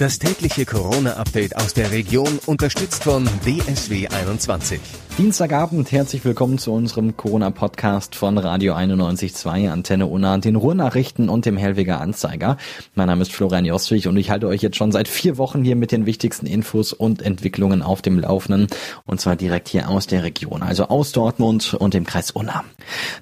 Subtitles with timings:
[0.00, 4.80] Das tägliche Corona-Update aus der Region unterstützt von DSW 21.
[5.18, 11.58] Dienstagabend, herzlich willkommen zu unserem Corona-Podcast von Radio 91.2, Antenne Unna, den Ruhrnachrichten und dem
[11.58, 12.56] Hellweger Anzeiger.
[12.94, 15.76] Mein Name ist Florian Jostwig und ich halte euch jetzt schon seit vier Wochen hier
[15.76, 18.68] mit den wichtigsten Infos und Entwicklungen auf dem Laufenden
[19.04, 22.64] und zwar direkt hier aus der Region, also aus Dortmund und dem Kreis Unna.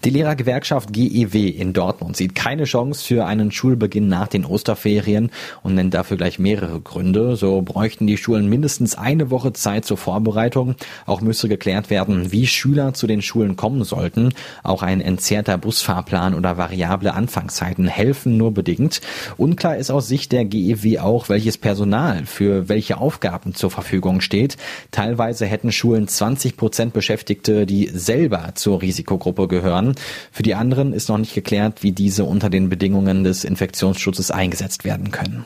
[0.04, 5.32] Die Lehrergewerkschaft GEW in Dortmund sieht keine Chance für einen Schulbeginn nach den Osterferien
[5.64, 7.36] und nennt dafür gleich mehrere Gründe.
[7.36, 10.74] So bräuchten die Schulen mindestens eine Woche Zeit zur Vorbereitung.
[11.06, 14.34] Auch müsste geklärt werden, wie Schüler zu den Schulen kommen sollten.
[14.62, 19.00] Auch ein entzerrter Busfahrplan oder variable Anfangszeiten helfen nur bedingt.
[19.36, 24.56] Unklar ist aus Sicht der GEW auch, welches Personal für welche Aufgaben zur Verfügung steht.
[24.90, 29.94] Teilweise hätten Schulen 20 Prozent Beschäftigte, die selber zur Risikogruppe gehören.
[30.32, 34.84] Für die anderen ist noch nicht geklärt, wie diese unter den Bedingungen des Infektionsschutzes eingesetzt
[34.84, 35.44] werden können.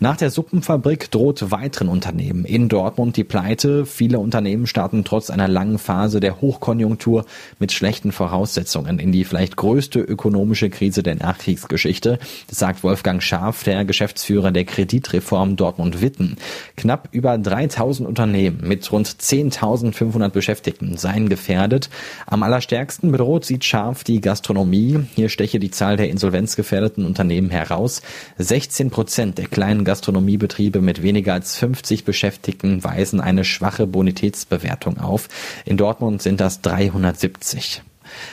[0.00, 3.86] Nach der Suppenfabrik droht weiteren Unternehmen in Dortmund die Pleite.
[3.86, 7.24] Viele Unternehmen starten trotz einer langen Phase der Hochkonjunktur
[7.60, 12.18] mit schlechten Voraussetzungen in die vielleicht größte ökonomische Krise der Nachkriegsgeschichte.
[12.48, 16.38] Das sagt Wolfgang Scharf, der Geschäftsführer der Kreditreform Dortmund-Witten.
[16.76, 21.88] Knapp über 3000 Unternehmen mit rund 10.500 Beschäftigten seien gefährdet.
[22.26, 25.06] Am allerstärksten bedroht sieht Scharf die Gastronomie.
[25.14, 28.02] Hier steche die Zahl der insolvenzgefährdeten Unternehmen heraus.
[28.38, 35.28] 16 Prozent der kleinen Gastronomiebetriebe mit weniger als 50 Beschäftigten weisen eine schwache Bonitätsbewertung auf.
[35.64, 37.82] In Dortmund sind das 370.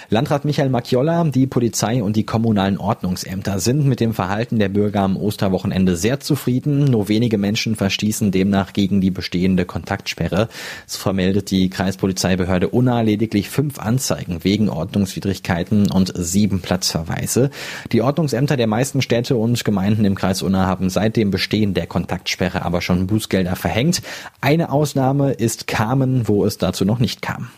[0.09, 5.01] Landrat Michael Macchiolla, die Polizei und die kommunalen Ordnungsämter sind mit dem Verhalten der Bürger
[5.01, 6.85] am Osterwochenende sehr zufrieden.
[6.85, 10.49] Nur wenige Menschen verstießen demnach gegen die bestehende Kontaktsperre.
[10.87, 17.49] Es vermeldet die Kreispolizeibehörde Unna lediglich fünf Anzeigen wegen Ordnungswidrigkeiten und sieben Platzverweise.
[17.91, 21.87] Die Ordnungsämter der meisten Städte und Gemeinden im Kreis Unna haben seit dem Bestehen der
[21.87, 24.01] Kontaktsperre aber schon Bußgelder verhängt.
[24.41, 27.49] Eine Ausnahme ist Kamen, wo es dazu noch nicht kam.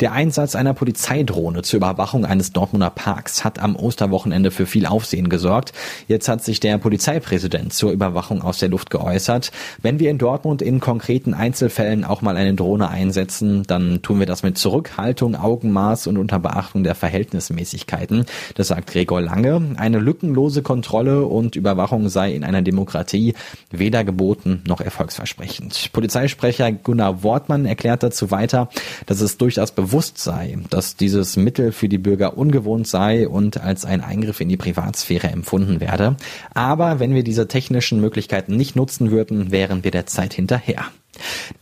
[0.00, 5.28] Der Einsatz einer Polizeidrohne zur Überwachung eines Dortmunder Parks hat am Osterwochenende für viel Aufsehen
[5.28, 5.72] gesorgt.
[6.06, 9.52] Jetzt hat sich der Polizeipräsident zur Überwachung aus der Luft geäußert.
[9.82, 14.26] Wenn wir in Dortmund in konkreten Einzelfällen auch mal eine Drohne einsetzen, dann tun wir
[14.26, 18.26] das mit Zurückhaltung, Augenmaß und unter Beachtung der Verhältnismäßigkeiten.
[18.54, 19.74] Das sagt Gregor Lange.
[19.76, 23.34] Eine lückenlose Kontrolle und Überwachung sei in einer Demokratie
[23.70, 25.90] weder geboten noch erfolgsversprechend.
[25.92, 28.68] Polizeisprecher Gunnar Wortmann erklärt dazu weiter,
[29.06, 33.60] dass es durch durchaus bewusst sei, dass dieses Mittel für die Bürger ungewohnt sei und
[33.60, 36.16] als ein Eingriff in die Privatsphäre empfunden werde.
[36.54, 40.84] Aber wenn wir diese technischen Möglichkeiten nicht nutzen würden, wären wir der Zeit hinterher.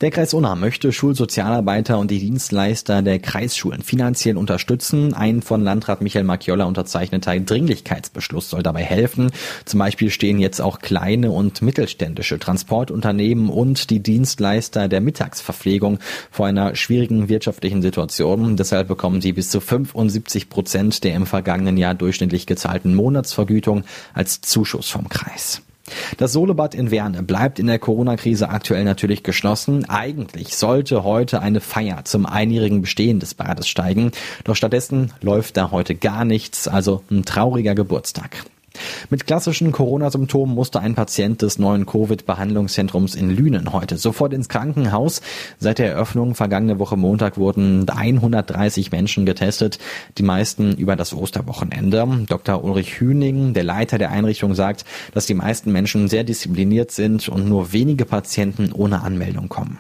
[0.01, 5.15] Der Kreis Unna möchte Schulsozialarbeiter und die Dienstleister der Kreisschulen finanziell unterstützen.
[5.15, 9.31] Ein von Landrat Michael Macchiolla unterzeichneter Dringlichkeitsbeschluss soll dabei helfen.
[9.65, 15.99] Zum Beispiel stehen jetzt auch kleine und mittelständische Transportunternehmen und die Dienstleister der Mittagsverpflegung
[16.31, 18.57] vor einer schwierigen wirtschaftlichen Situation.
[18.57, 23.85] Deshalb bekommen sie bis zu 75 Prozent der im vergangenen Jahr durchschnittlich gezahlten Monatsvergütung
[24.15, 25.63] als Zuschuss vom Kreis.
[26.17, 29.89] Das Solebad in Werne bleibt in der Corona-Krise aktuell natürlich geschlossen.
[29.89, 34.13] Eigentlich sollte heute eine Feier zum einjährigen Bestehen des Bades steigen.
[34.45, 38.45] Doch stattdessen läuft da heute gar nichts, also ein trauriger Geburtstag.
[39.11, 45.21] Mit klassischen Corona-Symptomen musste ein Patient des neuen Covid-Behandlungszentrums in Lünen heute sofort ins Krankenhaus.
[45.59, 49.79] Seit der Eröffnung vergangene Woche Montag wurden 130 Menschen getestet,
[50.19, 52.07] die meisten über das Osterwochenende.
[52.29, 52.65] Dr.
[52.65, 54.85] Ulrich Hüning, der Leiter der Einrichtung, sagt,
[55.15, 59.79] dass die meisten Menschen sehr diszipliniert sind und nur wenige Patienten ohne Anmeldung kommen.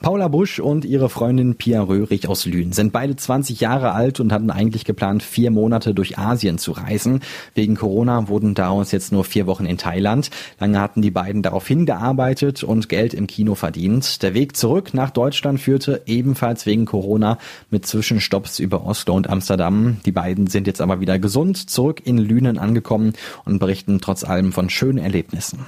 [0.00, 4.32] Paula Busch und ihre Freundin Pia Röhrig aus Lünen sind beide 20 Jahre alt und
[4.32, 7.20] hatten eigentlich geplant, vier Monate durch Asien zu reisen.
[7.54, 10.30] Wegen Corona wurden daraus jetzt nur vier Wochen in Thailand.
[10.58, 14.22] Lange hatten die beiden darauf hingearbeitet und Geld im Kino verdient.
[14.22, 17.38] Der Weg zurück nach Deutschland führte ebenfalls wegen Corona
[17.70, 19.98] mit Zwischenstopps über Oslo und Amsterdam.
[20.04, 23.12] Die beiden sind jetzt aber wieder gesund zurück in Lünen angekommen
[23.44, 25.60] und berichten trotz allem von schönen Erlebnissen.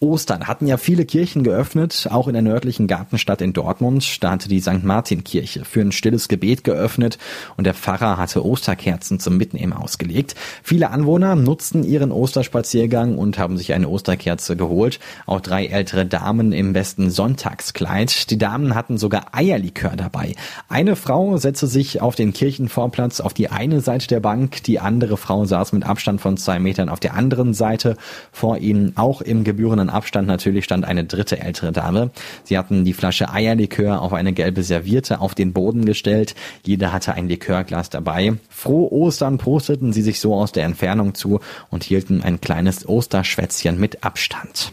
[0.00, 4.22] Ostern hatten ja viele Kirchen geöffnet, auch in der nördlichen Gartenstadt in Dortmund.
[4.22, 4.82] Da hatte die St.
[4.82, 7.18] Martin Kirche für ein stilles Gebet geöffnet
[7.56, 10.34] und der Pfarrer hatte Osterkerzen zum Mitnehmen ausgelegt.
[10.62, 15.00] Viele Anwohner nutzten ihren Osterspaziergang und haben sich eine Osterkerze geholt.
[15.26, 18.30] Auch drei ältere Damen im besten Sonntagskleid.
[18.30, 20.34] Die Damen hatten sogar Eierlikör dabei.
[20.68, 25.16] Eine Frau setzte sich auf den Kirchenvorplatz auf die eine Seite der Bank, die andere
[25.16, 27.96] Frau saß mit Abstand von zwei Metern auf der anderen Seite.
[28.32, 32.10] Vor ihnen auch im gebührenden Abstand natürlich stand eine dritte ältere Dame.
[32.44, 36.36] Sie hatten die Flasche Eierlikör auf eine gelbe Serviette auf den Boden gestellt.
[36.64, 38.34] Jeder hatte ein Likörglas dabei.
[38.48, 43.78] Frohe Ostern posteten sie sich so aus der Entfernung zu und hielten ein kleines Osterschwätzchen
[43.78, 44.72] mit Abstand.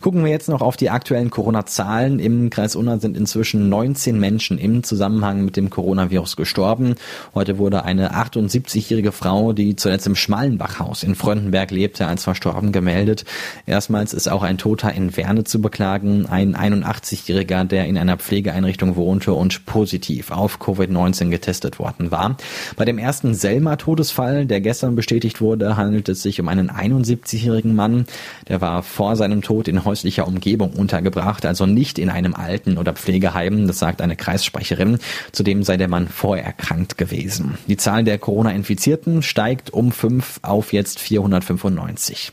[0.00, 2.18] Gucken wir jetzt noch auf die aktuellen Corona-Zahlen.
[2.18, 6.94] Im Kreis Unna sind inzwischen 19 Menschen im Zusammenhang mit dem Coronavirus gestorben.
[7.34, 13.24] Heute wurde eine 78-jährige Frau, die zuletzt im Schmallenbachhaus in Fröndenberg lebte, als verstorben gemeldet.
[13.66, 18.96] Erstmals ist auch ein Toter in Werne zu beklagen, ein 81-jähriger, der in einer Pflegeeinrichtung
[18.96, 22.36] wohnte und positiv auf Covid-19 getestet worden war.
[22.76, 28.06] Bei dem ersten Selma-Todesfall, der gestern bestätigt wurde, handelt es sich um einen 71-jährigen Mann.
[28.48, 32.78] Der war vor seinem Tod Tod in häuslicher Umgebung untergebracht, also nicht in einem Alten-
[32.78, 34.98] oder Pflegeheim, das sagt eine Kreissprecherin.
[35.32, 37.58] Zudem sei der Mann vorerkrankt gewesen.
[37.66, 42.32] Die Zahl der Corona-Infizierten steigt um fünf auf jetzt 495.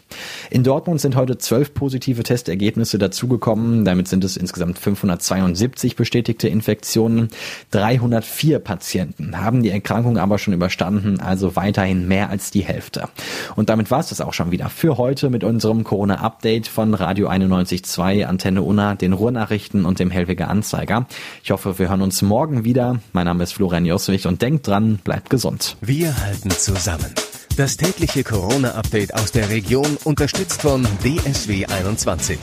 [0.50, 3.84] In Dortmund sind heute zwölf positive Testergebnisse dazugekommen.
[3.84, 7.28] Damit sind es insgesamt 572 bestätigte Infektionen.
[7.72, 13.10] 304 Patienten haben die Erkrankung aber schon überstanden, also weiterhin mehr als die Hälfte.
[13.58, 17.17] Und damit war es das auch schon wieder für heute mit unserem Corona-Update von Radio
[17.18, 21.08] Radio 91.2, Antenne Unna, den Ruhrnachrichten und dem Hellweger Anzeiger.
[21.44, 23.00] Ich hoffe, wir hören uns morgen wieder.
[23.12, 25.78] Mein Name ist Florian Joswig und denkt dran, bleibt gesund.
[25.82, 27.12] Wir halten zusammen.
[27.56, 32.38] Das tägliche Corona-Update aus der Region unterstützt von DSW 21.